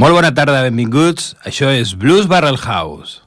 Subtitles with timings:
[0.00, 1.34] Molt bona tarda, benvinguts.
[1.44, 3.18] Això és Blues Barrel House.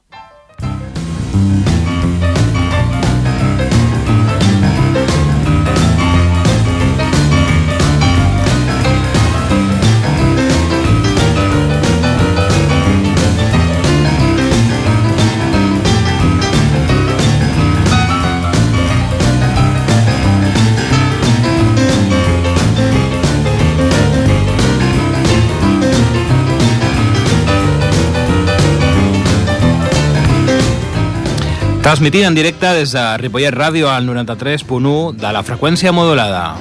[31.94, 36.56] Transmitint en directe des de Ripollet Ràdio al 93.1 de la freqüència modulada.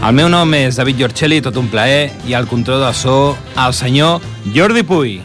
[0.00, 3.76] El meu nom és David Giorcelli, tot un plaer, i al control de so, el
[3.76, 4.24] senyor
[4.56, 5.18] Jordi Puy.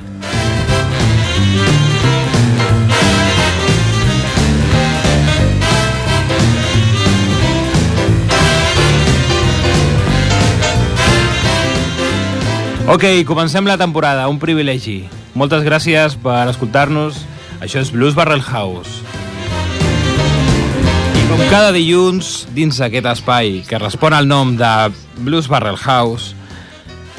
[12.86, 15.06] Ok, comencem la temporada, un privilegi.
[15.40, 17.16] Moltes gràcies per escoltar-nos.
[17.64, 19.00] Això és Blues Barrel House.
[21.16, 24.74] I com cada dilluns, dins d'aquest espai que respon al nom de
[25.24, 26.36] Blues Barrel House,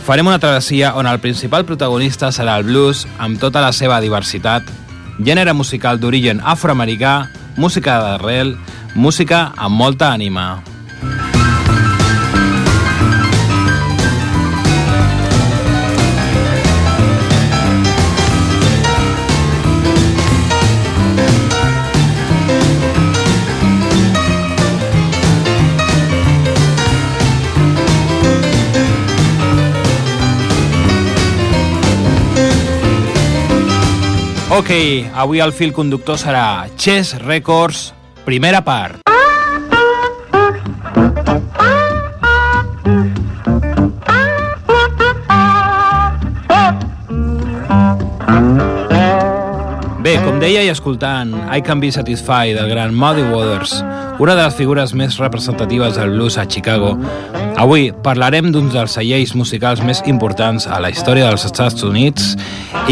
[0.04, 4.68] farem una travessia on el principal protagonista serà el blues amb tota la seva diversitat,
[5.16, 8.58] gènere musical d'origen afroamericà, música d'arrel,
[8.94, 10.73] música amb molta ànima.
[34.54, 34.70] Ok,
[35.18, 37.88] avui el fil conductor serà Chess Records,
[38.22, 39.03] primera part.
[50.44, 53.78] Deia i escoltant I Can Be Satisfied del gran Muddy Waters,
[54.20, 56.90] una de les figures més representatives del blues a Chicago,
[57.56, 62.34] avui parlarem d'un dels cellers musicals més importants a la història dels Estats Units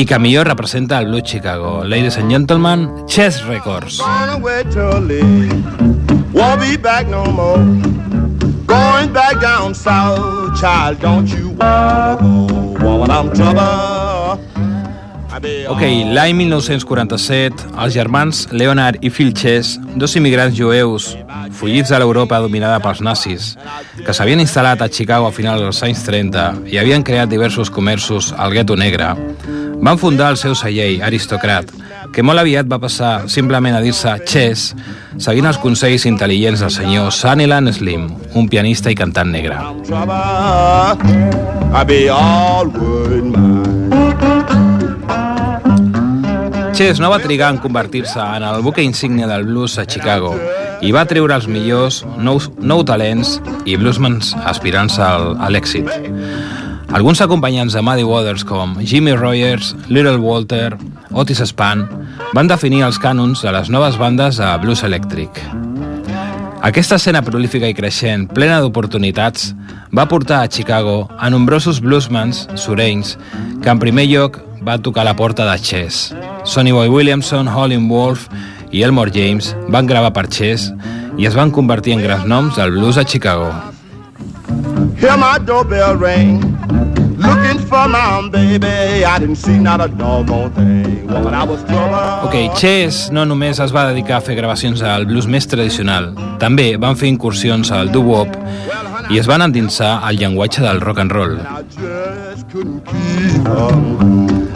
[0.01, 1.83] i que millor representa el blues Chicago.
[1.85, 4.01] Ladies and gentlemen, Chess Records.
[6.33, 7.61] Won't be back no more.
[8.65, 12.73] Going back down south, child, don't you wanna go?
[12.81, 14.02] Woman, I'm trouble.
[15.43, 15.83] Ok,
[16.15, 21.17] l'any 1947, els germans Leonard i Phil Chess, dos immigrants jueus
[21.59, 23.53] fugits de l'Europa dominada pels nazis,
[24.07, 28.31] que s'havien instal·lat a Chicago a finals dels anys 30 i havien creat diversos comerços
[28.37, 29.13] al gueto negre,
[29.83, 31.73] van fundar el seu celler, Aristocrat,
[32.15, 34.77] que molt aviat va passar simplement a dir-se Chess,
[35.19, 38.07] seguint els consells intel·ligents del senyor Sunnyland Slim,
[38.39, 39.59] un pianista i cantant negre.
[41.75, 43.52] I be all would
[46.83, 50.33] Chess no va trigar en convertir-se en el buque insígnia del blues a Chicago
[50.83, 53.37] i va treure els millors nous, nou talents
[53.71, 55.87] i bluesmans aspirants al, a l'èxit.
[56.91, 60.75] Alguns acompanyants de Muddy Waters com Jimmy Rogers, Little Walter,
[61.15, 61.87] Otis Spann
[62.35, 65.39] van definir els cànons de les noves bandes de blues elèctric.
[66.67, 69.53] Aquesta escena prolífica i creixent, plena d'oportunitats,
[69.95, 73.21] va portar a Chicago a nombrosos bluesmans surenys
[73.63, 76.15] que en primer lloc va tocar la porta de Chess.
[76.45, 78.29] Sonny Boy Williamson, Holling Wolf
[78.71, 80.73] i Elmore James van gravar per Chess
[81.19, 83.51] i es van convertir en grans noms del blues a Chicago.
[85.01, 86.41] Hear my doorbell ring.
[87.19, 89.05] Looking for my baby.
[89.05, 91.07] I didn't see not a doggone thing.
[91.07, 91.95] Woman, I was trouble.
[92.27, 96.13] Ok, Chess no només es va dedicar a fer gravacions al blues més tradicional,
[96.43, 98.39] també van fer incursions al doo-wop
[99.13, 101.37] i es van endinsar al llenguatge del rock and roll.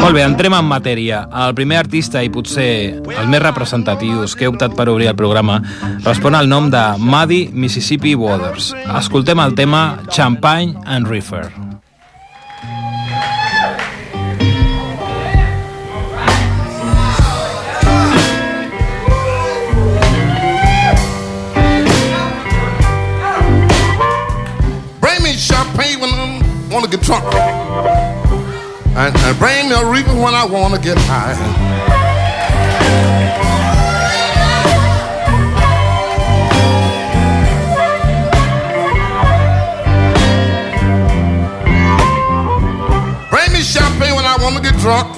[0.07, 1.25] Molt bé, entrem en matèria.
[1.35, 5.57] El primer artista i potser els més representatius que he optat per obrir el programa
[6.05, 8.71] respon al nom de Muddy Mississippi Waters.
[9.01, 11.51] Escoltem el tema Champagne and Reefer.
[25.03, 27.66] Bring me champagne when I wanna get drunk.
[28.97, 31.37] And, and bring me a reaper when I wanna get high.
[43.29, 45.13] Bring me champagne when I wanna get drunk.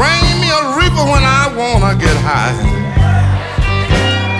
[0.00, 2.56] Bring me a reaper when I wanna get high.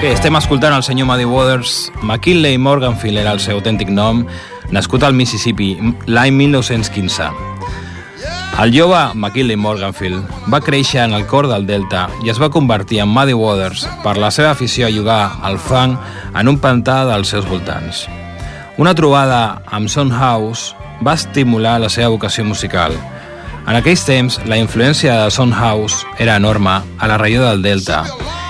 [0.01, 1.93] Bé, estem escoltant el senyor Muddy Waters.
[2.03, 4.27] McKinley Morganfield era el seu autèntic nom,
[4.75, 5.75] nascut al Mississippi
[6.07, 7.31] l'any 1915.
[8.57, 13.03] El jove McKinley Morganfield va créixer en el cor del Delta i es va convertir
[13.05, 15.99] en Muddy Waters per la seva afició a jugar al fang
[16.33, 18.07] en un pantà dels seus voltants.
[18.81, 20.73] Una trobada amb Son House
[21.05, 22.97] va estimular la seva vocació musical.
[23.67, 28.07] En aquells temps, la influència de Son House era enorme a la regió del Delta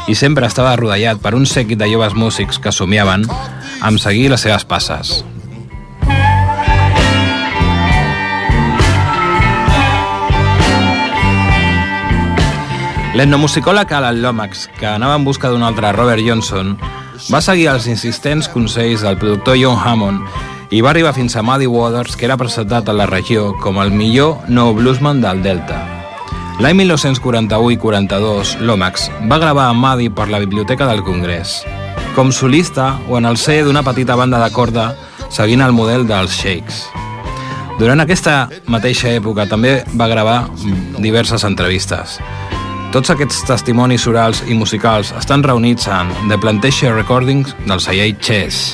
[0.06, 3.26] i sempre estava rodellat per un seguit de joves músics que somiaven
[3.82, 5.24] amb seguir les seves passes.
[13.16, 16.74] L'etnomusicòleg Alan Lomax, que anava en busca d'un altre Robert Johnson,
[17.32, 20.20] va seguir els insistents consells del productor John Hammond
[20.68, 23.88] i va arribar fins a Muddy Waters, que era presentat a la regió com el
[23.88, 25.78] millor nou bluesman del Delta.
[26.60, 31.62] L'any 1941 i 42, Lomax va gravar amb Muddy per la Biblioteca del Congrés,
[32.12, 34.90] com solista o en el ser d'una petita banda de corda
[35.32, 36.84] seguint el model dels Shakes.
[37.80, 40.42] Durant aquesta mateixa època també va gravar
[41.00, 42.20] diverses entrevistes.
[42.96, 48.70] Tots aquests testimonis orals i musicals estan reunits en The Plantation Recordings del celler Chess.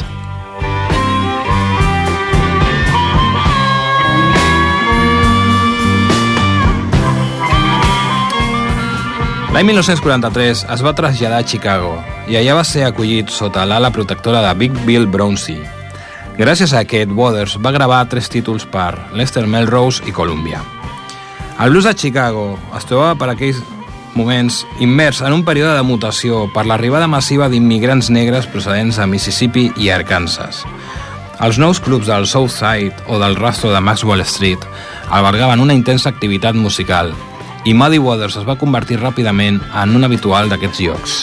[9.51, 11.97] L'any 1943 es va traslladar a Chicago
[12.31, 15.59] i allà va ser acollit sota l'ala protectora de Big Bill Brownsey.
[16.39, 20.63] Gràcies a aquest, Waters va gravar tres títols per Lester Melrose i Columbia.
[21.59, 23.59] El blues de Chicago es trobava per aquells
[24.15, 29.71] moments immers en un període de mutació per l'arribada massiva d'immigrants negres procedents de Mississippi
[29.77, 30.63] i Arkansas.
[31.43, 34.63] Els nous clubs del Southside o del rastro de Maxwell Street
[35.11, 37.15] albergaven una intensa activitat musical
[37.65, 41.23] i Muddy Waters es va convertir ràpidament en un habitual d'aquests llocs.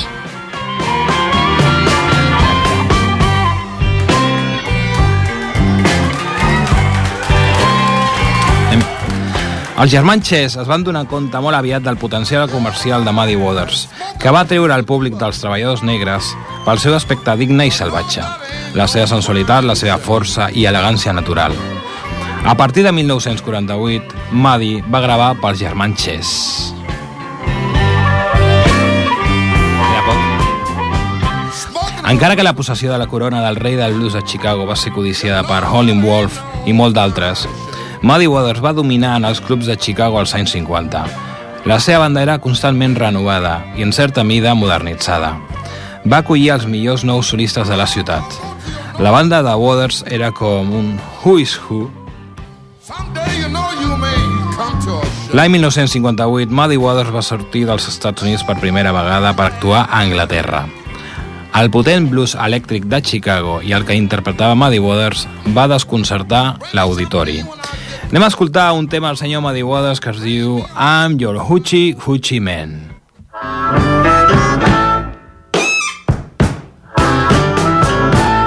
[9.80, 13.86] Els germans Chess es van donar compte molt aviat del potencial comercial de Muddy Waters,
[14.20, 16.34] que va treure al públic dels treballadors negres
[16.66, 18.26] pel seu aspecte digne i salvatge,
[18.76, 21.56] la seva sensualitat, la seva força i elegància natural.
[22.44, 26.74] A partir de 1948, Muddy va gravar pels germans Chess.
[32.10, 34.92] Encara que la possessió de la corona del rei del blues a Chicago va ser
[34.92, 37.48] codiciada per Howlin' Wolf i molt d'altres,
[38.02, 41.02] Muddy Waters va dominar en els clubs de Chicago als anys 50.
[41.68, 45.34] La seva banda era constantment renovada i en certa mida modernitzada.
[46.08, 48.24] Va acollir els millors nous solistes de la ciutat.
[49.04, 50.94] La banda de Waters era com un
[51.24, 51.90] who is who.
[55.36, 60.00] L'any 1958, Muddy Waters va sortir dels Estats Units per primera vegada per actuar a
[60.00, 60.64] Anglaterra.
[61.60, 67.42] El potent blues elèctric de Chicago i el que interpretava Muddy Waters va desconcertar l'auditori.
[68.10, 71.94] Anem a escoltar un tema del senyor Muddy Waters que es diu I'm your hoochie
[71.94, 72.90] hoochie man.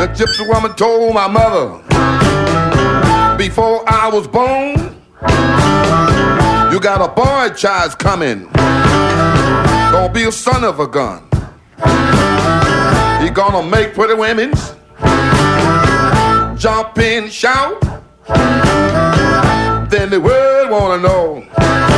[0.01, 1.79] The gypsy woman told my mother
[3.39, 4.97] before I was born,
[6.73, 8.49] you got a boy child coming,
[9.93, 11.23] gonna be a son of a gun.
[13.23, 14.55] He gonna make pretty women
[16.59, 17.79] jump and shout.
[19.93, 21.92] Then the world wanna know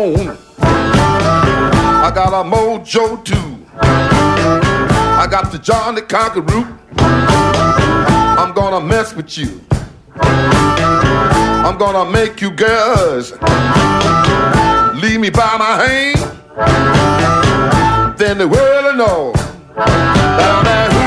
[0.00, 0.38] bone.
[2.06, 3.50] I got a mojo too.
[5.22, 6.66] I got the Johnny Conquer root.
[8.40, 9.60] I'm gonna mess with you.
[11.66, 13.32] I'm gonna make you girls
[15.02, 16.18] leave me by my hand.
[18.18, 19.32] Then the world will know
[19.76, 20.99] that I'm that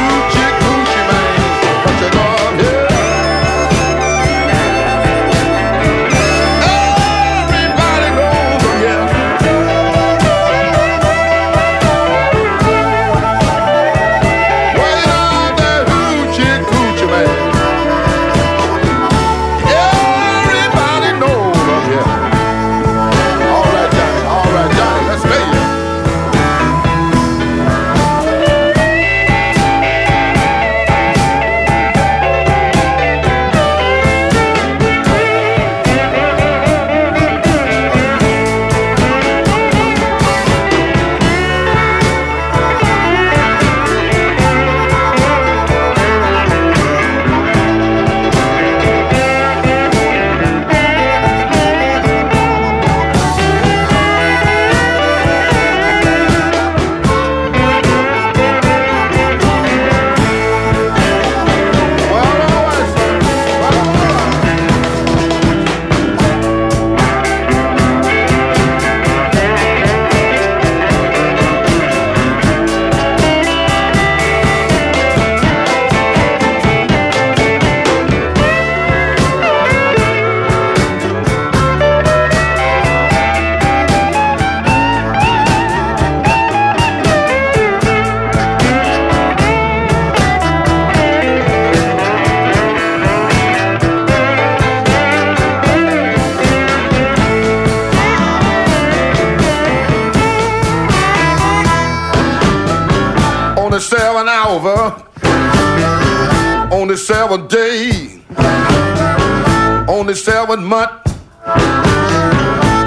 [110.74, 111.04] seven.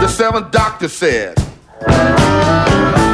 [0.02, 1.38] The seventh doctor said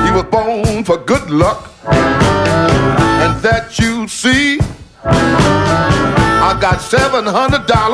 [0.06, 4.58] he was born for good luck, and that you see.
[5.04, 7.91] I got seven hundred dollars,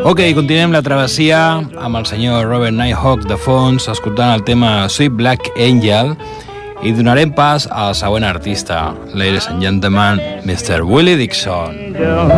[0.00, 5.12] Ok, continuem la travessia amb el senyor Robert Nighthawk de fons, escoltant el tema Sweet
[5.18, 6.14] Black Angel,
[6.80, 10.80] i donarem pas al següent artista, ladies and gentlemen, Mr.
[10.88, 11.90] Willie Dixon.
[12.00, 12.30] angel.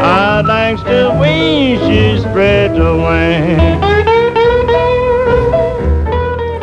[0.00, 3.97] I like the way she spread the wings.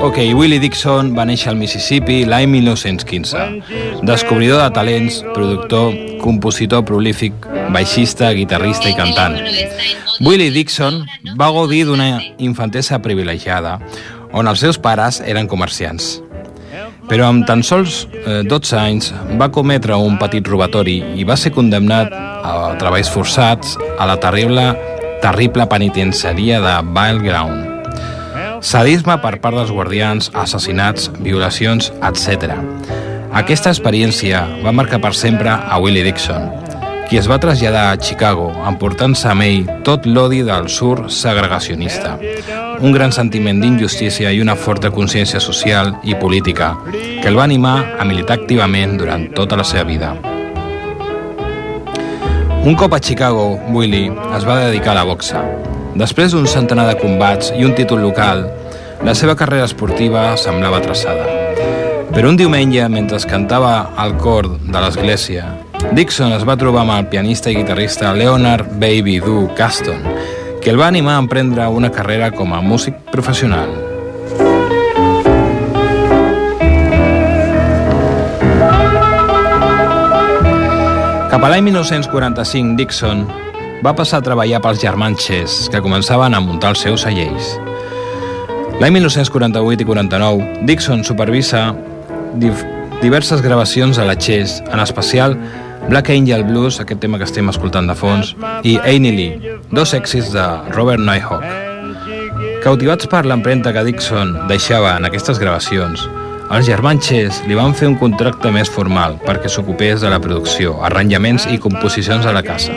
[0.05, 3.39] Ok, Willie Dixon va néixer al Mississippi l'any 1915.
[4.05, 9.39] Descobridor de talents, productor, compositor prolífic, baixista, guitarrista i cantant.
[10.21, 11.01] Willie Dixon
[11.41, 13.79] va gaudir d'una infantesa privilegiada,
[14.29, 16.19] on els seus pares eren comerciants.
[17.09, 21.55] Però amb tan sols eh, 12 anys va cometre un petit robatori i va ser
[21.57, 24.75] condemnat a treballs forçats a la terrible,
[25.25, 27.74] terrible penitenciaria de Vile Ground.
[28.65, 32.55] Sadisme per part dels guardians, assassinats, violacions, etc.
[33.37, 36.47] Aquesta experiència va marcar per sempre a Willie Dixon,
[37.05, 42.15] qui es va traslladar a Chicago emportant-se amb ell tot l'odi del sur segregacionista,
[42.81, 47.77] un gran sentiment d'injustícia i una forta consciència social i política que el va animar
[47.99, 50.15] a militar activament durant tota la seva vida.
[52.65, 55.45] Un cop a Chicago, Willie es va dedicar a la boxa.
[55.95, 58.41] Després d'un centenar de combats i un títol local,
[59.07, 61.23] la seva carrera esportiva semblava traçada.
[62.11, 65.45] Però un diumenge, mentre cantava al cor de l'església,
[65.95, 70.03] Dixon es va trobar amb el pianista i guitarrista Leonard Baby Doo Caston,
[70.59, 73.71] que el va animar a emprendre una carrera com a músic professional.
[81.31, 83.27] Cap a l'any 1945, Dixon
[83.85, 87.51] va passar a treballar pels germans Chess, que començaven a muntar els seus cellers.
[88.81, 91.67] L'any 1948 i 49, Dixon supervisa
[92.41, 92.63] div
[93.03, 95.37] diverses gravacions a la Chess, en especial
[95.85, 98.33] Black Angel Blues, aquest tema que estem escoltant de fons,
[98.65, 101.45] i Annie Lee, dos èxits de Robert Nighthawk.
[102.65, 106.09] Cautivats per l'empremta que Dixon deixava en aquestes gravacions,
[106.45, 110.75] els germans Chess li van fer un contracte més formal perquè s'ocupés de la producció,
[110.85, 112.73] arranjaments i composicions a la casa.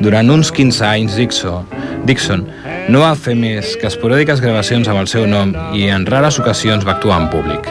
[0.00, 1.66] Durant uns 15 anys, Dixon,
[2.08, 2.46] Dixon
[2.88, 6.86] no va fer més que esporàdiques gravacions amb el seu nom i en rares ocasions
[6.88, 7.68] va actuar en públic.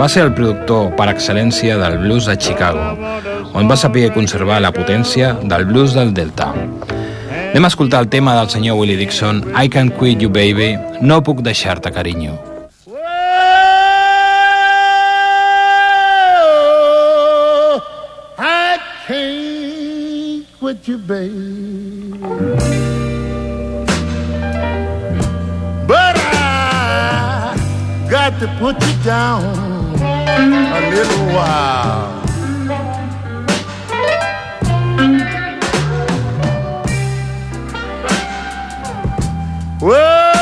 [0.00, 2.88] Va ser el productor per excel·lència del blues de Chicago,
[3.54, 6.50] on va saber conservar la potència del blues del Delta.
[7.52, 11.22] Anem a escoltar el tema del senyor Willie Dixon, I Can't Quit You Baby, No
[11.22, 12.55] puc deixar-te, carinyo.
[20.88, 22.10] You, baby.
[25.86, 27.56] But I
[28.10, 29.42] got to put you down
[30.00, 32.22] a little while.
[39.80, 40.32] Well,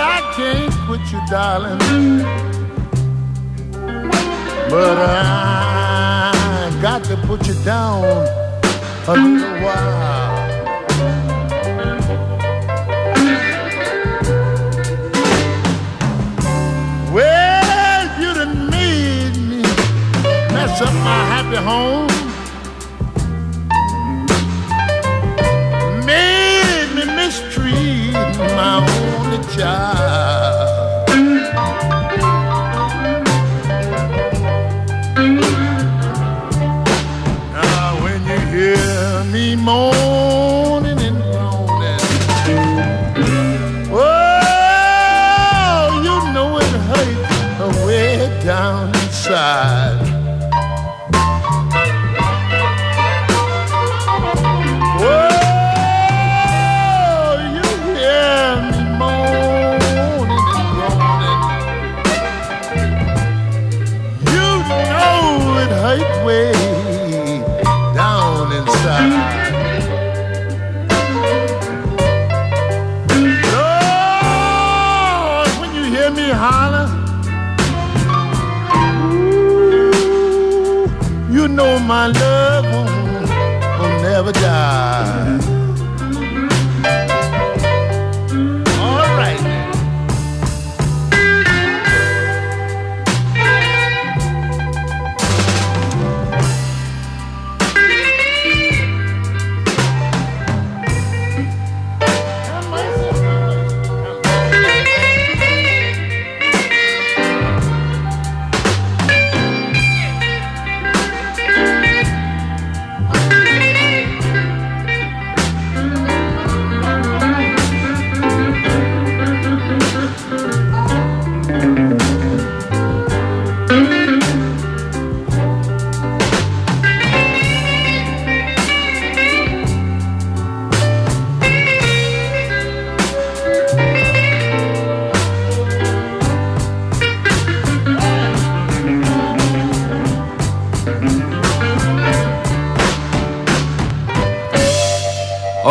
[0.00, 1.78] I can't quit you, darling.
[4.70, 5.73] But I
[7.04, 8.02] to put you down
[9.06, 10.48] a little while.
[17.12, 19.62] Well, you done made me
[20.54, 22.08] mess up my happy home.
[26.06, 28.14] Made me mistreat
[28.56, 30.44] my only child.
[39.54, 40.23] anymore.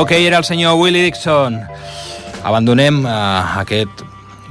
[0.03, 1.61] Ok, era el senyor Willie Dixon.
[2.43, 4.01] Abandonem uh, aquest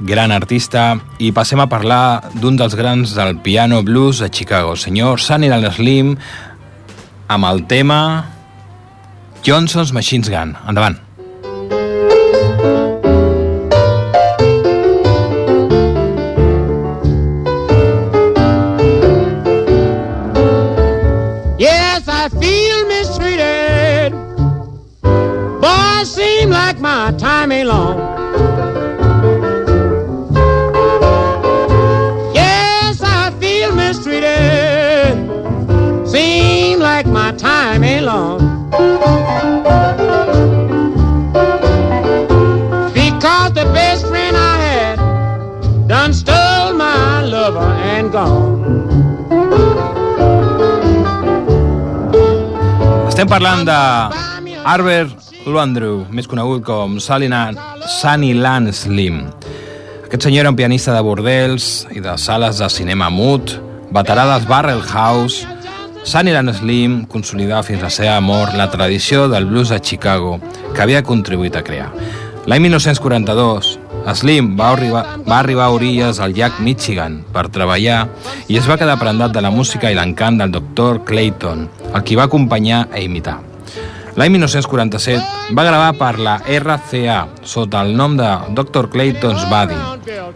[0.01, 5.21] gran artista i passem a parlar d'un dels grans del piano blues a Chicago, senyor
[5.21, 6.15] Sunny Lan Slim,
[7.29, 7.99] amb el tema
[9.45, 10.57] Johnson's Machine Gun.
[10.65, 10.97] Endavant.
[53.33, 53.75] Parlant de
[54.69, 57.57] Albert Luandrew, més conegut com Sunnyland,
[57.95, 59.23] Sunnyland Slim.
[60.05, 63.55] Aquest senyor era un pianista de bordels i de sales de cinema mut,
[63.89, 65.47] veterà dels Barrel House,
[66.05, 70.35] Sunnyland Slim consolidava fins a la seva mort la tradició del blues a Chicago
[70.75, 71.89] que havia contribuït a crear.
[72.45, 73.79] L'any 1942,
[74.11, 78.01] Slim va arribar, va arribar a orilles al llac Michigan per treballar
[78.51, 81.05] i es va quedar prendat de la música i l'encant del Dr.
[81.07, 83.39] Clayton, el qui va acompanyar a imitar.
[84.19, 88.91] L'any 1947 va gravar per la RCA sota el nom de Dr.
[88.93, 89.79] Clayton's Buddy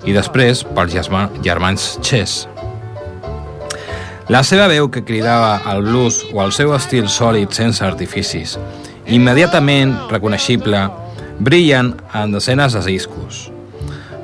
[0.10, 2.47] i després pels germa- germans Chess.
[4.30, 8.58] La seva veu que cridava al blues o el seu estil sòlid sense artificis,
[9.06, 10.82] immediatament reconeixible,
[11.39, 13.51] brillen en desenes de discos.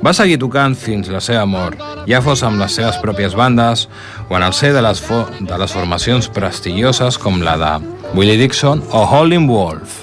[0.04, 3.86] Va seguir tocant fins la seva mort, ja fos amb les seves pròpies bandes
[4.28, 5.00] o en el ser de les,
[5.40, 7.76] de les formacions prestigioses com la de
[8.12, 10.02] Willie Dixon o Howlin' Wolf.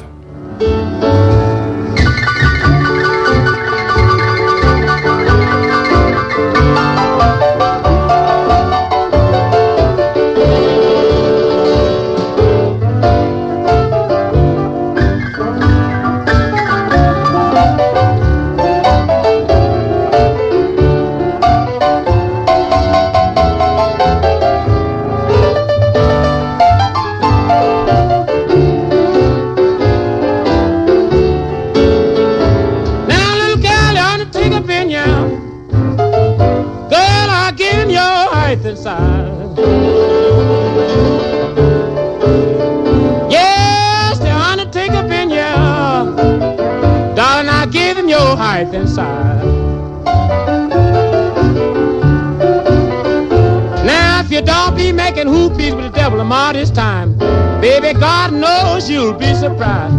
[54.32, 57.18] If you don't be making hoopies with the devil all this time,
[57.60, 59.94] baby, God knows you'll be surprised.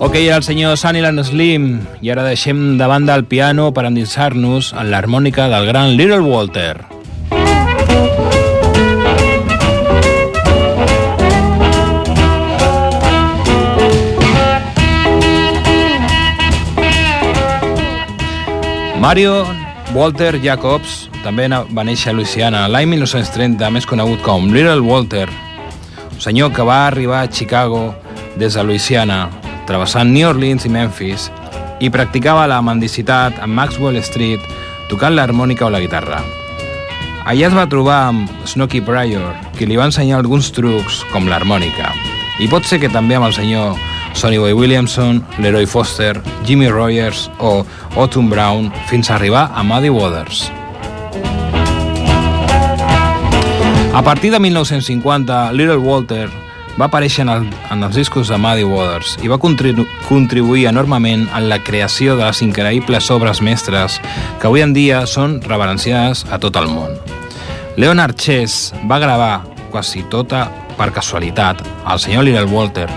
[0.00, 4.72] Ok, era el senyor Sunnyland Slim i ara deixem de banda el piano per endinsar-nos
[4.72, 6.99] en l'harmònica del gran Little Walter.
[19.00, 19.46] Mario
[19.94, 25.24] Walter Jacobs també va néixer a Louisiana l'any 1930, més conegut com Little Walter,
[26.10, 27.94] un senyor que va arribar a Chicago
[28.36, 29.30] des de Louisiana,
[29.64, 31.30] travessant New Orleans i Memphis,
[31.80, 34.44] i practicava la mendicitat a Maxwell Street
[34.92, 36.20] tocant l'harmònica o la guitarra.
[37.24, 41.94] Allà es va trobar amb Snooky Pryor, qui li va ensenyar alguns trucs com l'harmònica.
[42.40, 43.76] i pot ser que també amb el senyor
[44.14, 47.64] Sonny Boy Williamson, Leroy Foster, Jimmy Rogers o
[47.96, 50.50] Autumn Brown fins a arribar a Muddy Waters.
[53.92, 56.28] A partir de 1950, Little Walter
[56.78, 61.26] va aparèixer en, el, en els discos de Muddy Waters i va contribu contribuir enormement
[61.36, 63.98] en la creació de les increïbles obres mestres
[64.40, 66.96] que avui en dia són reverenciades a tot el món.
[67.76, 70.46] Leonard Chess va gravar quasi tota
[70.78, 72.88] per casualitat el senyor Little Walter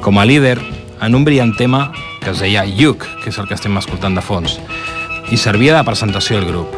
[0.00, 0.58] com a líder
[1.00, 4.24] en un brillant tema que es deia Yuk, que és el que estem escoltant de
[4.24, 4.58] fons,
[5.30, 6.74] i servia de presentació al grup.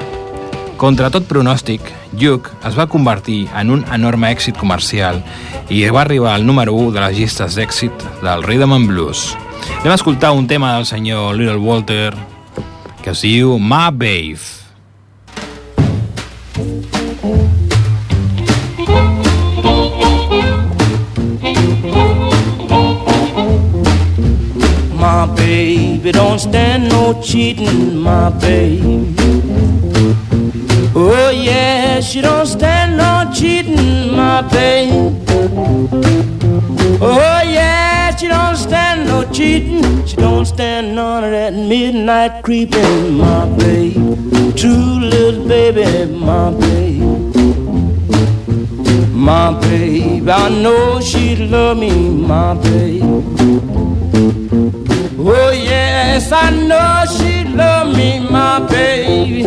[0.81, 1.85] Contra tot pronòstic,
[2.17, 5.21] Yuk es va convertir en un enorme èxit comercial
[5.69, 9.37] i va arribar al número 1 de les llistes d'èxit del Rhythm and Blues.
[9.85, 12.15] A escoltar un tema del senyor Little Walter
[13.03, 14.60] que es diu My Babe.
[25.01, 29.15] My baby don't stand no cheating, my baby.
[30.95, 35.17] Oh yeah, she don't stand no cheating, my baby.
[37.01, 40.05] Oh yeah, she don't stand no cheating.
[40.07, 43.95] She don't stand none of that midnight creeping, my baby.
[44.55, 47.01] True little baby, my baby.
[49.15, 53.80] My baby, I know she'd love me, my babe.
[56.13, 59.45] Yes, I know she'd love me, my baby.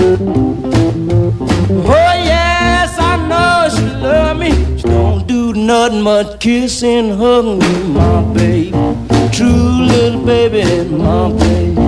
[1.60, 4.52] Oh yes, I know she love me.
[4.78, 8.71] She don't do nothing but kiss and hug me, my baby.
[9.34, 11.84] True little baby, my baby.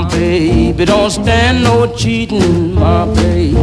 [0.00, 3.56] My baby don't stand no cheating, my baby.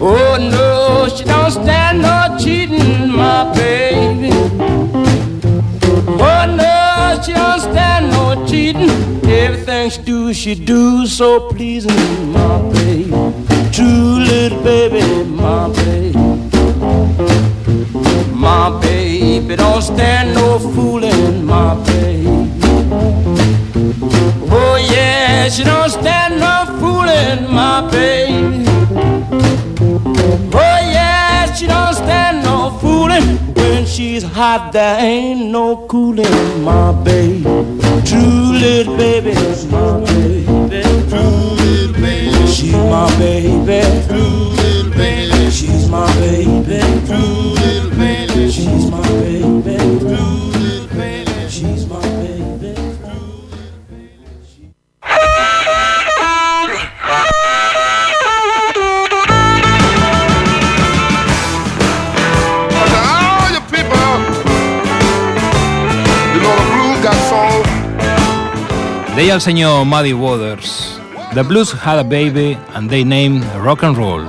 [0.00, 4.30] Oh no, she don't stand no cheating, my baby.
[6.28, 8.88] Oh no, she don't stand no cheating.
[9.28, 13.10] Everything she do, she do so pleasing, my baby.
[13.72, 16.16] True little baby, my baby.
[18.32, 22.09] My baby don't stand no fooling, my baby.
[24.88, 28.64] Yeah, she don't stand no fooling, my baby.
[30.52, 33.38] Oh yeah, she don't stand no fooling.
[33.54, 37.42] When she's hot, there ain't no cooling, my baby.
[38.04, 39.34] True little baby,
[39.70, 40.44] my baby.
[41.08, 43.80] True little baby, she's my baby.
[44.08, 46.80] True little baby, she's my baby.
[47.06, 47.79] True little
[69.20, 70.98] Deia el senyor Muddy Waters
[71.34, 74.24] The blues had a baby and they named rock and roll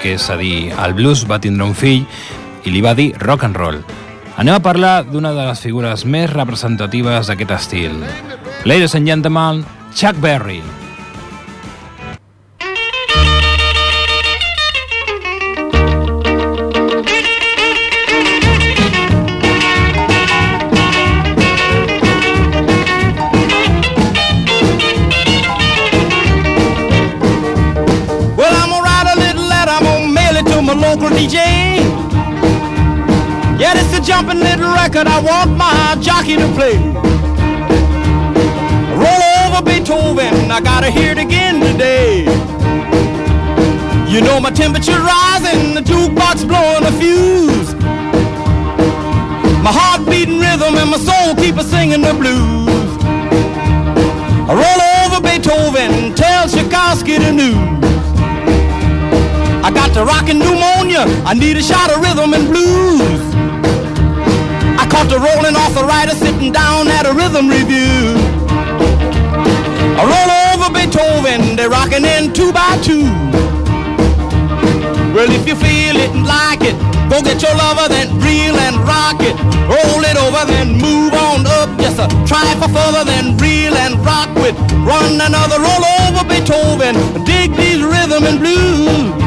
[0.00, 2.06] que és a dir, el blues va tindre un fill
[2.64, 3.82] i li va dir rock and roll.
[4.40, 8.00] Anem a parlar d'una de les figures més representatives d'aquest estil.
[8.64, 10.62] Ladies and gentlemen, Chuck Berry.
[10.64, 10.79] Well,
[34.20, 36.76] A little record I want my jockey to play.
[38.94, 42.22] Roll over Beethoven, I gotta hear it again today.
[44.08, 47.74] You know my temperature rising, the jukebox blowing a fuse.
[49.64, 52.98] My heart beating rhythm and my soul keep a singing the blues.
[54.48, 57.56] I roll over Beethoven, tell Tchaikovsky the news.
[59.64, 61.04] I got the rockin' pneumonia.
[61.26, 63.29] I need a shot of rhythm and blues.
[64.90, 68.18] Caught the rolling arthritis sitting down at a rhythm review.
[69.94, 73.06] I roll over Beethoven, they're rocking in two by two.
[75.14, 76.74] Well, if you feel it and like it,
[77.10, 79.34] go get your lover, then reel and rock it.
[79.70, 81.70] Roll it over, then move on up.
[81.78, 84.58] Just a try for further, then reel and rock with.
[84.82, 86.94] Run another roll over Beethoven.
[87.24, 89.19] Dig these rhythm and blues.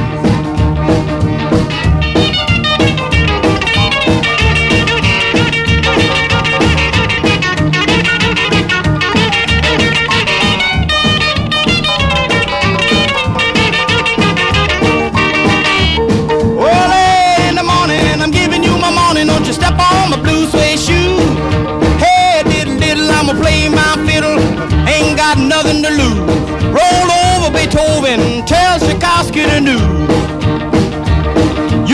[29.36, 29.48] You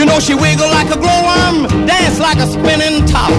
[0.04, 3.32] know she wiggle like a glowworm, dance like a spinning top.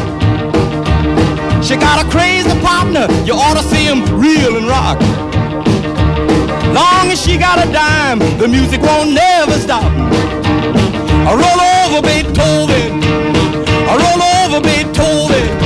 [1.63, 4.99] She got a crazy partner, you ought to see him reel and rock.
[6.73, 9.91] Long as she got a dime, the music won't never stop.
[11.27, 13.03] I roll over Beethoven.
[13.87, 15.60] I roll over Beethoven.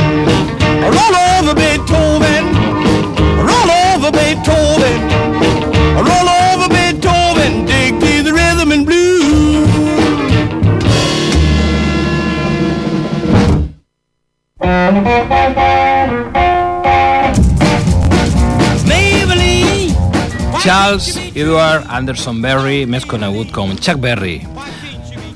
[20.65, 24.39] Charles Edward Anderson Berry, més conegut com Chuck Berry.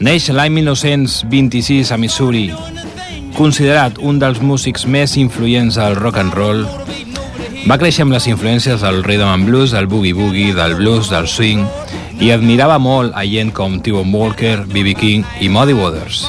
[0.02, 2.48] Neix l'any 1926 a Missouri.
[3.38, 6.64] Considerat un dels músics més influents del rock and roll,
[7.70, 11.62] va créixer amb les influències del rhythm and blues, del boogie-boogie, del blues, del swing,
[12.18, 14.98] i admirava molt a gent com T-Bone Walker, B.B.
[14.98, 16.26] King i Muddy Waters.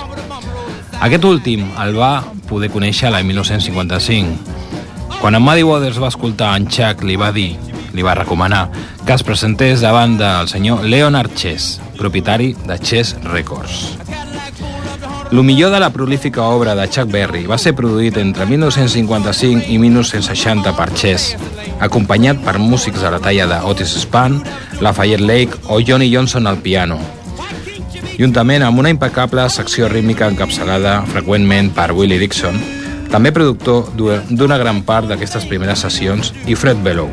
[1.01, 2.19] Aquest últim el va
[2.51, 5.19] poder conèixer l'any 1955.
[5.21, 7.53] Quan en Muddy Waters va escoltar en Chuck, li va dir,
[7.95, 8.67] li va recomanar,
[9.07, 13.99] que es presentés davant del senyor Leonard Chess, propietari de Chess Records.
[15.31, 19.79] Lo millor de la prolífica obra de Chuck Berry va ser produït entre 1955 i
[19.79, 21.37] 1960 per Chess,
[21.79, 24.41] acompanyat per músics de la talla de Otis Spann,
[24.81, 26.99] Lafayette Lake o Johnny Johnson al piano,
[28.21, 32.59] juntament amb una impecable secció rítmica encapçalada freqüentment per Willie Dixon,
[33.09, 37.09] també productor d'una gran part d'aquestes primeres sessions, i Fred Bellow.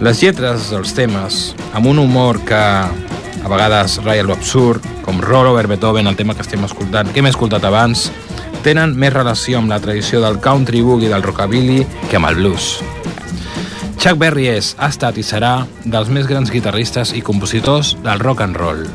[0.00, 5.50] Les lletres dels temes, amb un humor que a vegades ratlla lo absurd, com Roll
[5.52, 8.06] Over Beethoven, el tema que estem escoltant, que hem escoltat abans,
[8.64, 12.78] tenen més relació amb la tradició del country boogie del rockabilly que amb el blues.
[13.98, 18.46] Chuck Berry és, ha estat i serà dels més grans guitarristes i compositors del rock
[18.46, 18.86] and roll.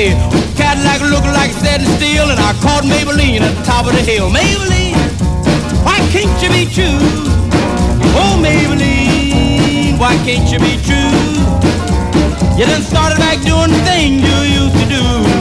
[0.00, 0.56] Ahead.
[0.56, 4.30] Cadillac looking like setting still, and I caught Maybelline at the top of the hill.
[4.30, 4.96] Maybelline,
[5.84, 7.00] why can't you be true?
[8.16, 11.16] Oh, Maybelline, why can't you be true?
[12.58, 15.39] You done started back doing the thing you used to do.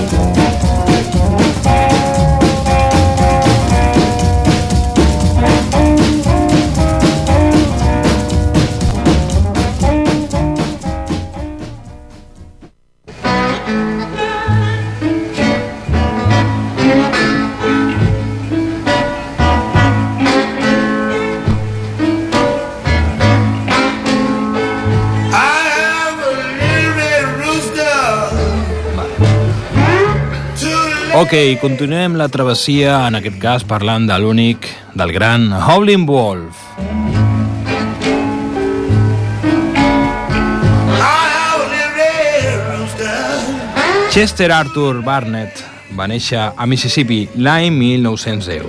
[31.30, 34.66] Ok, continuem la travessia, en aquest cas parlant de l'únic,
[34.98, 36.58] del gran Howlin' Wolf.
[44.10, 45.62] Chester Arthur Barnett
[45.94, 48.66] va néixer a Mississippi l'any 1910.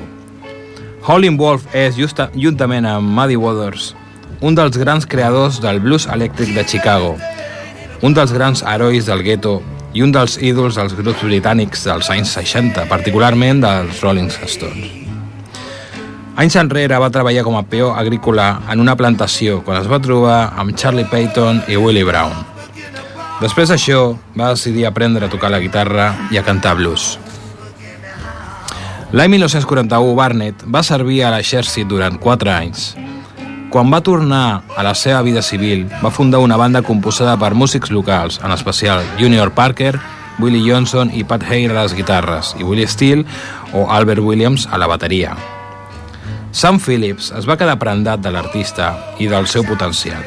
[1.09, 3.95] Howlin' Wolf és, justa, juntament amb Muddy Waters,
[4.45, 7.17] un dels grans creadors del blues elèctric de Chicago,
[8.05, 9.63] un dels grans herois del gueto
[9.93, 14.97] i un dels ídols dels grups britànics dels anys 60, particularment dels Rolling Stones.
[16.41, 20.55] Anys enrere va treballar com a peó agrícola en una plantació quan es va trobar
[20.57, 22.33] amb Charlie Payton i Willie Brown.
[23.41, 27.19] Després d'això, va decidir aprendre a tocar la guitarra i a cantar blues.
[29.11, 32.93] L'any 1941, Barnett va servir a l'exèrcit durant 4 anys.
[33.71, 37.93] Quan va tornar a la seva vida civil, va fundar una banda composada per músics
[37.95, 39.93] locals, en especial Junior Parker,
[40.41, 43.23] Willie Johnson i Pat Hale a les guitarres, i Willie Steele
[43.73, 45.37] o Albert Williams a la bateria.
[46.51, 48.91] Sam Phillips es va quedar prendat de l'artista
[49.23, 50.27] i del seu potencial.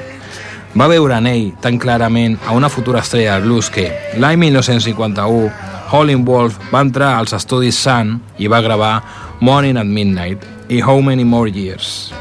[0.80, 5.52] Va veure en ell tan clarament a una futura estrella del blues que, l'any 1951,
[5.92, 9.02] Howlin' Wolf va entrar als estudis Sun i va gravar
[9.42, 12.14] Morning at Midnight i How Many More Years.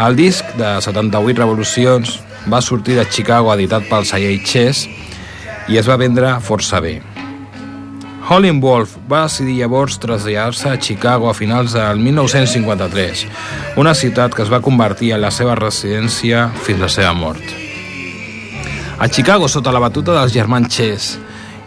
[0.00, 2.14] El disc de 78 revolucions
[2.50, 4.86] va sortir de Chicago editat pel celler Chess
[5.68, 6.94] i es va vendre força bé.
[8.22, 13.26] Howlin' Wolf va decidir llavors traslladar-se a Chicago a finals del 1953,
[13.76, 17.42] una ciutat que es va convertir en la seva residència fins la seva mort.
[18.98, 21.18] A Chicago, sota la batuta dels germans Chess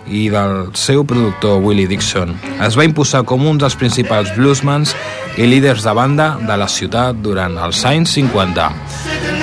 [0.08, 2.34] i del seu productor Willie Dixon,
[2.64, 4.96] es va imposar com un dels principals bluesmans
[5.38, 8.68] i líders de banda de la ciutat durant els anys 50.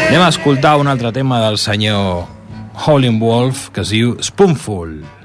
[0.08, 2.24] Anem a escoltar un altre tema del senyor
[2.86, 4.96] Howlin' Wolf que es diu Spoonful.
[5.02, 5.21] It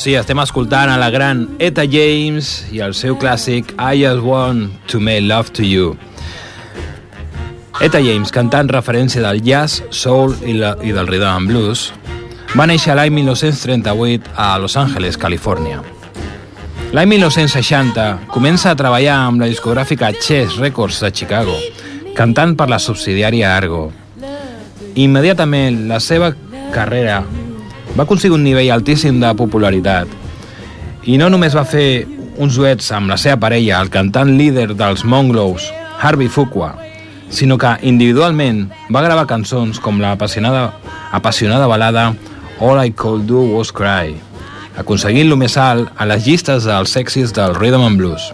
[0.00, 4.22] Doncs sí, estem escoltant a la gran Eta James i el seu clàssic I Just
[4.24, 5.90] Want to Make Love to You.
[7.84, 11.82] Eta James, cantant referència del jazz, soul i, la, i del rhythm and blues,
[12.56, 15.82] va néixer l'any 1938 a Los Angeles, Califòrnia.
[16.96, 21.58] L'any 1960 comença a treballar amb la discogràfica Chess Records de Chicago,
[22.16, 23.90] cantant per la subsidiària Argo.
[24.96, 26.32] Immediatament la seva
[26.72, 27.20] carrera
[27.96, 30.08] va aconseguir un nivell altíssim de popularitat
[31.10, 32.06] i no només va fer
[32.40, 35.66] uns duets amb la seva parella, el cantant líder dels Mongrels,
[36.00, 36.72] Harvey Fuqua,
[37.28, 40.70] sinó que individualment va gravar cançons com la apassionada,
[41.12, 42.14] apassionada balada
[42.60, 44.16] All I Could Do Was Cry
[44.80, 48.30] aconseguint lo més alt a les llistes dels èxits del Rhythm and Blues.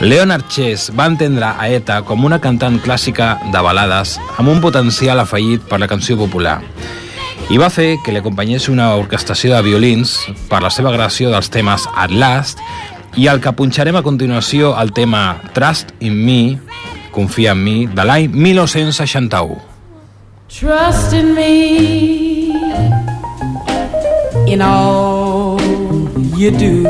[0.00, 5.20] Leonard Chess va entendre a Eta com una cantant clàssica de balades amb un potencial
[5.20, 6.60] afegit per la canció popular
[7.48, 10.16] i va fer que li acompanyés una orquestació de violins
[10.50, 12.58] per la seva gravació dels temes At Last
[13.16, 16.58] i el que punxarem a continuació el tema Trust in Me,
[17.14, 19.56] Confia en mi, de l'any 1961.
[20.50, 22.52] Trust in me
[24.46, 25.60] in all
[26.36, 26.84] you do.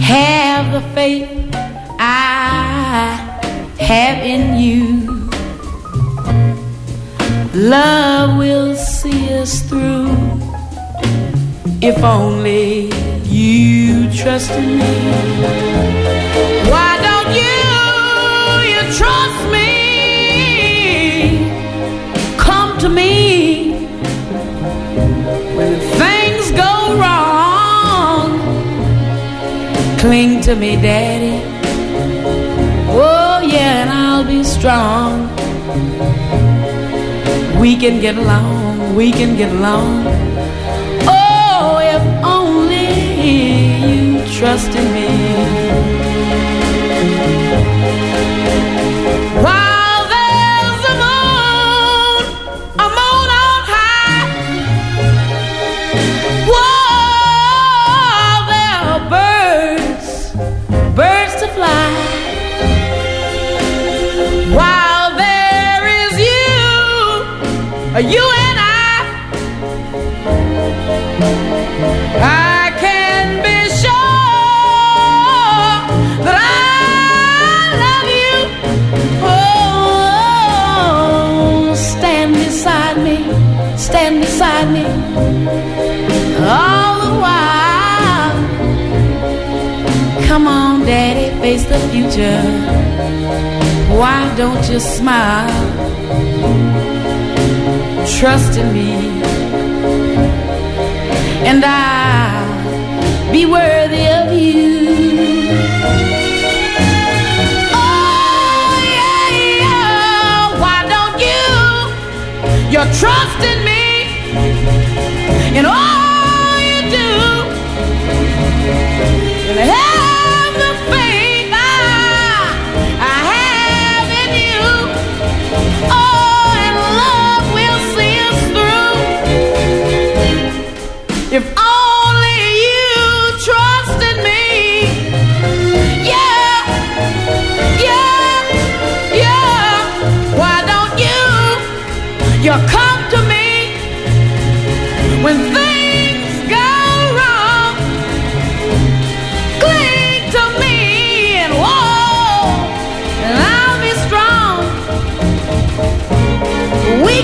[0.00, 1.28] Have the faith
[1.98, 3.18] I
[3.80, 5.03] have in you.
[7.54, 10.10] Love will see us through
[11.80, 12.90] if only
[13.22, 14.94] you trust in me.
[16.68, 19.70] Why don't you, you trust me?
[22.36, 23.86] Come to me
[25.54, 28.36] when things go wrong.
[30.00, 31.40] Cling to me, Daddy.
[32.90, 35.30] Oh, yeah, and I'll be strong.
[37.60, 40.04] We can get along, we can get along.
[41.06, 42.88] Oh, if only
[43.26, 45.53] you trust in me.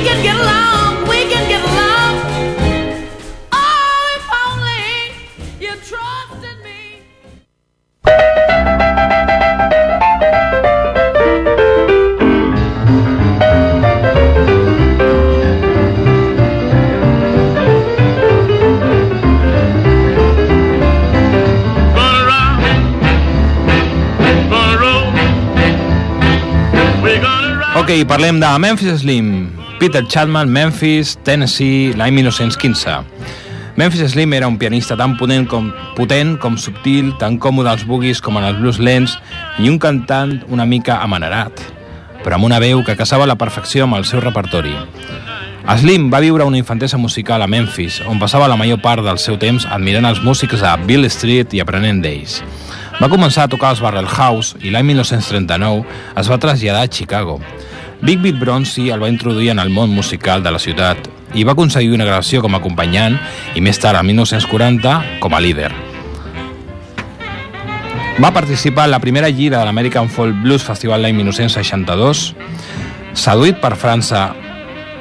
[0.03, 2.15] Can get along, we can get along.
[3.53, 5.13] Oh, if only
[5.61, 7.03] you trust in me.
[21.95, 22.61] Gonna rock,
[24.51, 25.07] gonna roll.
[27.03, 27.77] We're gonna rock.
[27.77, 29.60] Ok, parlem de Memphis Slim.
[29.81, 33.01] Peter Chapman, Memphis, Tennessee, l'any 1915.
[33.77, 38.21] Memphis Slim era un pianista tan potent com, potent com subtil, tan còmode als boogies
[38.21, 39.15] com en els blues lents,
[39.57, 41.63] i un cantant una mica amanerat,
[42.21, 44.77] però amb una veu que casava la perfecció amb el seu repertori.
[45.81, 49.41] Slim va viure una infantesa musical a Memphis, on passava la major part del seu
[49.41, 52.43] temps admirant els músics a Bill Street i aprenent d'ells.
[53.01, 57.41] Va començar a tocar els Barrel House i l'any 1939 es va traslladar a Chicago.
[58.03, 61.53] Big Beat Bronzy el va introduir en el món musical de la ciutat i va
[61.53, 63.19] aconseguir una gravació com a acompanyant
[63.55, 65.71] i més tard, el 1940, com a líder.
[68.21, 72.27] Va participar en la primera gira de l'American Folk Blues Festival l'any 1962.
[73.17, 74.31] Seduït per França,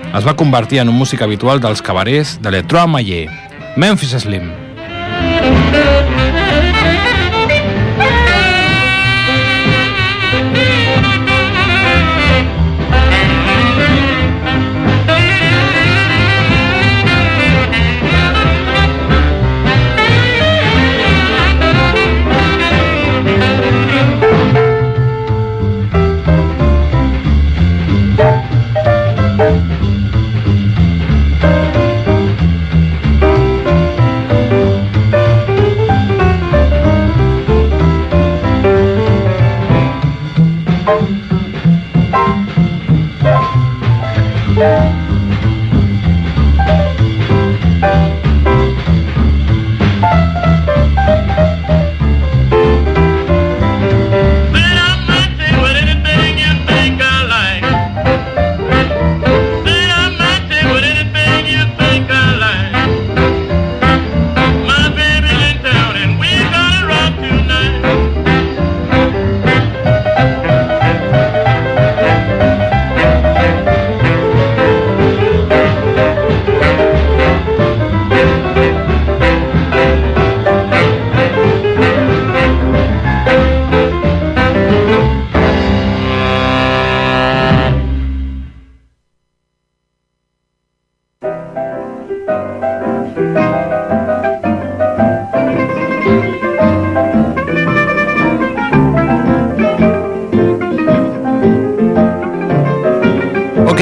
[0.09, 3.27] es va convertir en un músic habitual dels cabarets de l'Electro Mayer,
[3.77, 4.68] Memphis Slim.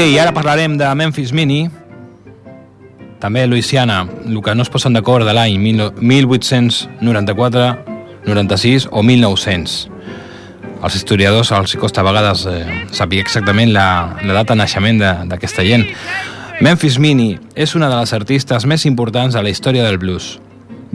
[0.08, 1.70] I ara parlarem de Memphis Mini,
[3.20, 7.78] també Louisiana, el que no es posen d'acord de l'any 1894,
[8.24, 9.90] 96 o 1900.
[10.80, 15.64] Als historiadors els costa a vegades eh, saber exactament la, la data de naixement d'aquesta
[15.68, 15.84] gent.
[16.64, 20.40] Memphis Mini és una de les artistes més importants de la història del blues.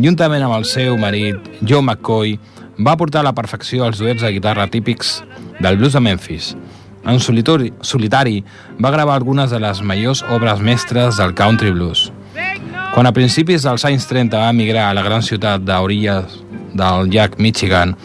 [0.01, 2.41] Juntament amb el seu marit, Joe McCoy,
[2.81, 5.21] va portar a la perfecció els duets de guitarra típics
[5.61, 6.57] del blues de Memphis.
[7.05, 8.45] En solitari, solitari
[8.79, 12.11] va gravar algunes de les millors obres mestres del country blues.
[12.95, 16.39] Quan a principis dels anys 30 va emigrar a la gran ciutat d'orilles
[16.79, 17.97] del llac Michigan,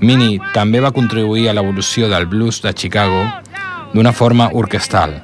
[0.00, 3.24] Mini també va contribuir a l'evolució del blues de Chicago
[3.92, 5.14] d'una forma orquestal,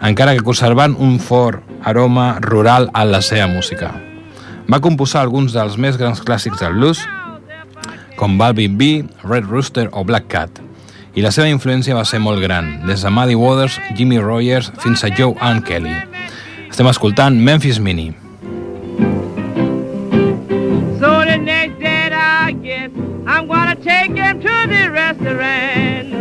[0.00, 3.92] encara que conservant un fort aroma rural en la seva música.
[4.66, 7.02] Va composar alguns dels més grans clàssics del blues,
[8.16, 10.65] com Balvin B, Red Rooster o Black Cat,
[11.16, 15.02] i la seva influència va ser molt gran, des de Muddy Waters, Jimmy Rogers fins
[15.02, 15.94] a Joe Ann Kelly.
[16.68, 18.10] Estem escoltant Memphis Mini.
[21.00, 22.90] So the next day I guess
[23.26, 26.15] I'm gonna take him to the restaurant.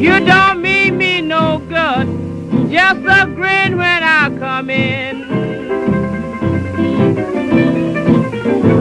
[0.00, 2.70] You don't mean me no good.
[2.70, 5.24] Just a grin when I come in.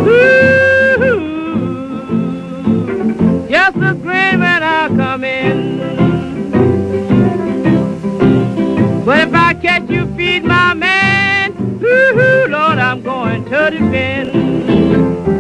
[0.08, 0.96] Ooh,
[3.50, 5.78] just a grin when I come in.
[9.04, 11.52] But if I catch you feed my man,
[11.84, 15.39] ooh, Lord, I'm going to bin.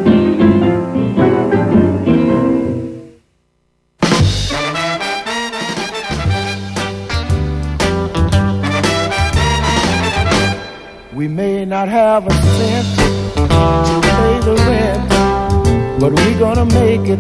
[11.20, 12.88] We may not have a cent
[13.36, 17.20] to pay the rent, but we're gonna make it.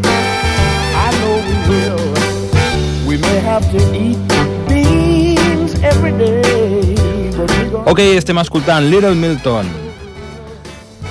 [0.95, 2.00] I know we will.
[3.06, 4.18] We may have to eat
[4.70, 6.95] beans every day.
[7.84, 9.68] Ok, estem escoltant Little Milton,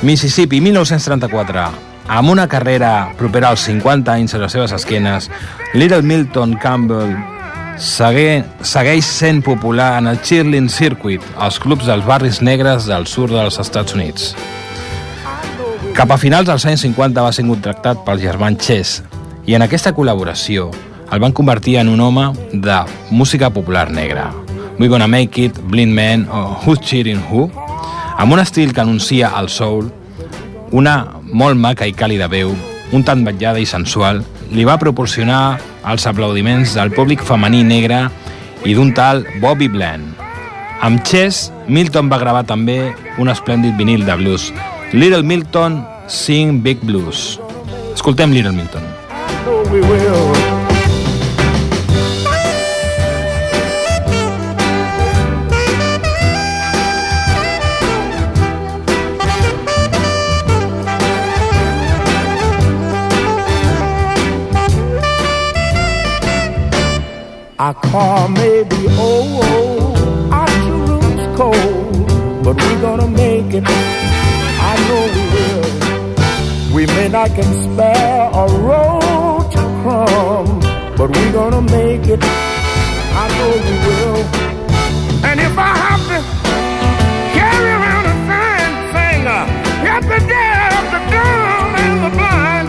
[0.01, 1.69] Mississippi, 1934.
[2.09, 5.29] Amb una carrera propera als 50 anys a les seves esquenes,
[5.75, 7.38] Little Milton Campbell
[7.79, 13.33] segue, segueix sent popular en el cheerleading circuit, els clubs dels barris negres del sud
[13.33, 14.33] dels Estats Units.
[15.95, 19.03] Cap a finals dels anys 50 va ser contractat pel germà Chess
[19.47, 20.69] i en aquesta col·laboració
[21.11, 24.29] el van convertir en un home de música popular negra.
[24.79, 27.49] We Gonna Make It, Blind Man o Who's Cheering Who,
[28.19, 29.91] amb un estil que anuncia el soul,
[30.71, 32.53] una molt maca i càlida veu,
[32.93, 34.23] un tant vetllada i sensual,
[34.53, 35.59] li va proporcionar
[35.89, 38.05] els aplaudiments del públic femení negre
[38.69, 40.15] i d'un tal Bobby Bland.
[40.85, 42.79] Amb Chess, Milton va gravar també
[43.19, 44.53] un esplèndid vinil de blues,
[44.93, 47.41] Little Milton Sing Big Blues.
[47.95, 48.85] Escoltem Little Milton.
[49.49, 50.38] know we will.
[67.61, 69.99] Our car may be old,
[70.33, 73.65] our two rooms cold, but we're gonna make it.
[73.67, 75.65] I know we will.
[76.73, 80.61] We may not can spare a road to crumb,
[80.97, 82.23] but we're gonna make it.
[82.23, 84.23] I know we will.
[85.29, 86.19] And if I have to
[87.35, 89.27] carry around a sign saying,
[89.89, 92.69] "Help the deaf, the dumb, and the blind,"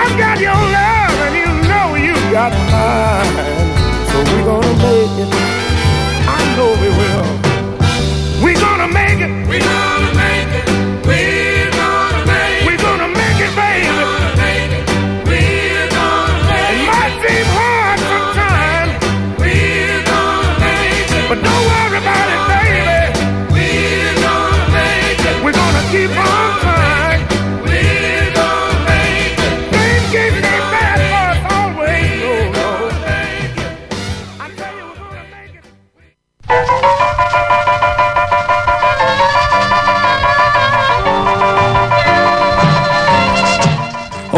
[0.00, 2.69] I've got your love, and you know you got mine.
[4.40, 5.34] We're gonna make it.
[6.26, 8.42] I know we will.
[8.42, 9.30] We're gonna make it.
[9.46, 9.89] Gonna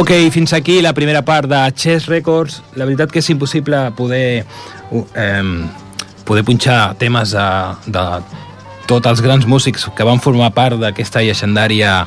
[0.02, 2.56] Ok, fins aquí la primera part de Chess Records.
[2.74, 4.42] La veritat que és impossible poder,
[4.90, 5.44] uh, eh,
[6.26, 7.44] poder punxar temes de,
[7.86, 8.02] de
[8.90, 12.00] tots els grans músics que van formar part d'aquesta llegendària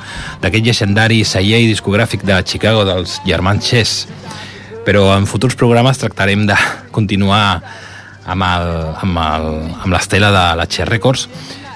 [0.44, 4.10] d'aquest llegendari celler discogràfic de Chicago dels germans Chess.
[4.84, 6.60] Però en futurs programes tractarem de
[6.92, 7.62] continuar
[8.28, 11.30] amb el- amb el- amb l'estela de la Chess Records.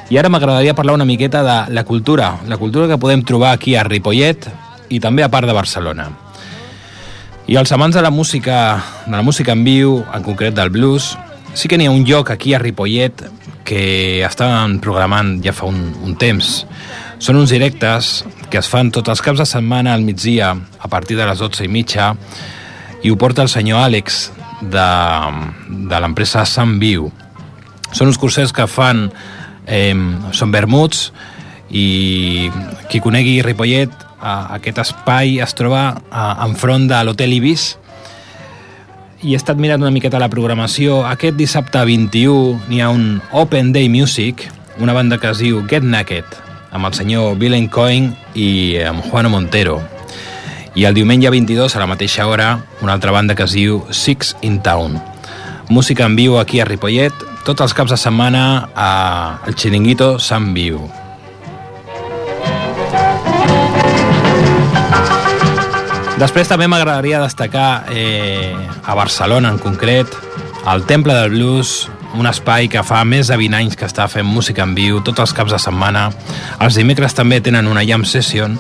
[0.10, 3.76] I ara m'agradaria parlar una miqueta de la cultura, la cultura que podem trobar aquí
[3.78, 4.50] a Ripollet
[4.90, 6.10] i també a part de Barcelona.
[7.50, 8.78] I els amants de la música,
[9.08, 11.16] de la música en viu, en concret del blues,
[11.54, 13.24] sí que n'hi ha un lloc aquí a Ripollet
[13.66, 16.64] que estan programant ja fa un, un temps.
[17.20, 21.18] Són uns directes que es fan tots els caps de setmana al migdia a partir
[21.18, 22.14] de les 12 i mitja
[23.04, 24.20] i ho porta el senyor Àlex
[24.62, 24.90] de,
[25.90, 27.10] de l'empresa Sant Viu.
[27.92, 29.08] Són uns cursers que fan...
[29.70, 29.94] Eh,
[30.34, 31.12] són vermuts
[31.70, 32.50] i
[32.90, 36.02] qui conegui Ripollet aquest espai es troba
[36.46, 37.72] enfront de l'Hotel Ibis
[39.24, 41.02] i he estat mirant una miqueta la programació.
[41.08, 44.46] Aquest dissabte 21 n'hi ha un Open Day Music,
[44.80, 46.38] una banda que es diu Get Naked,
[46.72, 49.80] amb el senyor Villain Coin i amb Juano Montero.
[50.76, 54.38] I el diumenge 22, a la mateixa hora, una altra banda que es diu Six
[54.42, 55.02] in Town.
[55.68, 57.14] Música en viu aquí a Ripollet,
[57.44, 58.90] tots els caps de setmana a
[59.48, 60.99] el Chiringuito Sant Viu.
[66.20, 68.52] Després també m'agradaria destacar eh,
[68.84, 70.12] a Barcelona en concret
[70.68, 71.88] el Temple del Blues,
[72.20, 75.24] un espai que fa més de 20 anys que està fent música en viu tots
[75.24, 76.10] els caps de setmana.
[76.60, 78.58] Els dimecres també tenen una jam session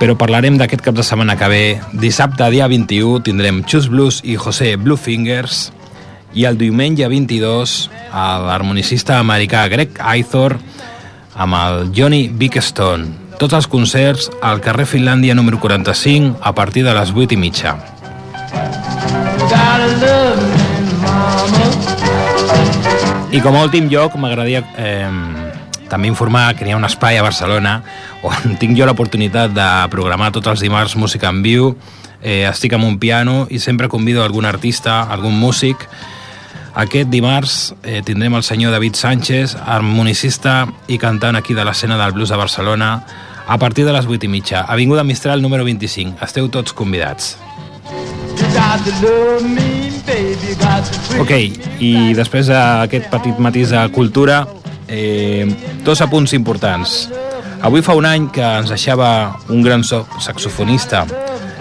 [0.00, 1.62] però parlarem d'aquest cap de setmana que ve.
[1.94, 5.68] Dissabte, dia 21, tindrem Chus Blues i José Bluefingers
[6.36, 7.76] i el diumenge 22
[8.12, 10.58] l'harmonicista americà Greg Aithor
[11.36, 13.25] amb el Johnny Bickstone.
[13.36, 17.74] Tots els concerts al carrer Finlàndia número 45 a partir de les 8 i mitja.
[23.36, 25.10] I com a últim lloc m'agradaria eh,
[25.92, 27.76] també informar que n'hi ha un espai a Barcelona
[28.24, 31.74] on tinc jo l'oportunitat de programar tots els dimarts música en viu.
[32.22, 35.84] Eh, estic amb un piano i sempre convido algun artista, algun músic.
[36.76, 42.16] Aquest dimarts eh, tindrem el senyor David Sánchez, harmonicista i cantant aquí de l'escena del
[42.16, 42.90] blues de Barcelona
[43.46, 44.62] a partir de les 8 i mitja.
[44.68, 46.18] Avinguda Mistral número 25.
[46.24, 47.36] Esteu tots convidats.
[51.18, 51.30] Ok,
[51.80, 54.42] i després d'aquest petit matís de cultura,
[54.88, 55.46] eh,
[55.84, 57.08] dos apunts importants.
[57.62, 61.06] Avui fa un any que ens deixava un gran so- saxofonista.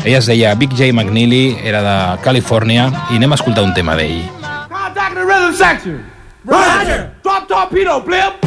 [0.03, 0.91] Ella es deia Big J.
[0.93, 4.21] McNeely, era de Califòrnia, i anem a escoltar un tema d'ell.
[4.69, 6.03] Contact the rhythm section.
[6.45, 7.11] Roger.
[7.23, 8.43] Drop torpedo, blimp.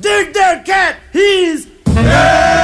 [0.00, 0.96] Dig that cat.
[1.12, 2.57] He's nervous.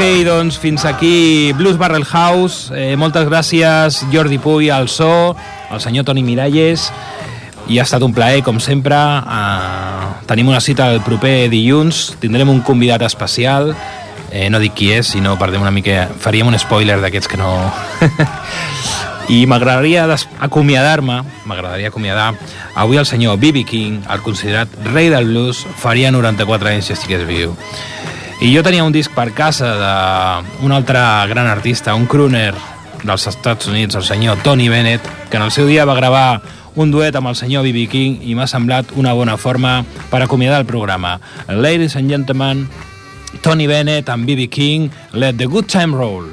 [0.00, 2.72] Ok, doncs fins aquí Blues Barrel House.
[2.72, 5.36] Eh, moltes gràcies Jordi Puy al so,
[5.68, 6.86] al senyor Toni Miralles
[7.68, 8.96] i ha estat un plaer, com sempre.
[8.96, 13.74] Eh, tenim una cita el proper dilluns, tindrem un convidat especial,
[14.32, 16.08] eh, no dic qui és, sinó perdem una mica...
[16.16, 17.52] faríem un spoiler d'aquests que no...
[19.28, 20.08] I m'agradaria
[20.40, 22.32] acomiadar-me, m'agradaria acomiadar
[22.74, 23.68] avui el senyor B.B.
[23.68, 27.52] King, el considerat rei del blues, faria 94 anys si estigués viu.
[28.40, 30.96] I jo tenia un disc per casa d'un altre
[31.28, 32.54] gran artista, un crooner
[33.04, 36.40] dels Estats Units, el senyor Tony Bennett, que en el seu dia va gravar
[36.74, 37.84] un duet amb el senyor B.B.
[37.92, 41.18] King i m'ha semblat una bona forma per acomiadar el programa.
[41.48, 42.64] Ladies and gentlemen,
[43.44, 44.48] Tony Bennett and B.B.
[44.48, 46.24] King, let the good time roll.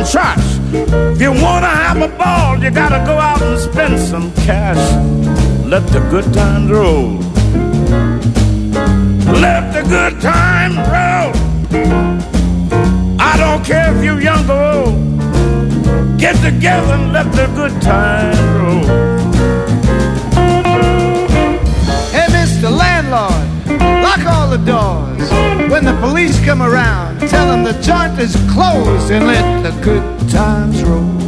[0.00, 0.58] Talking trash.
[1.14, 4.78] If you wanna have a ball, you gotta go out and spend some cash.
[5.64, 7.18] Let the good times roll.
[9.40, 11.32] Let the good times roll.
[13.18, 16.18] I don't care if you're young or old.
[16.18, 18.84] Get together and let the good times roll.
[22.14, 22.70] Hey, Mr.
[22.70, 23.46] Landlord,
[24.02, 25.09] lock all the doors.
[25.80, 30.28] When the police come around, tell them the joint is closed and let the good
[30.28, 31.19] times roll.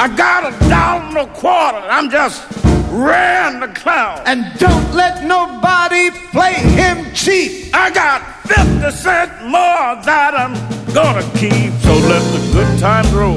[0.00, 1.76] I got a dollar and a quarter.
[1.76, 2.42] I'm just
[2.88, 4.22] raring the clown.
[4.24, 7.68] And don't let nobody play him cheap.
[7.74, 10.54] I got 50 cents more that I'm
[10.94, 11.74] gonna keep.
[11.82, 13.36] So let the good times roll.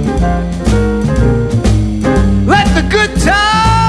[2.45, 3.82] Let the good times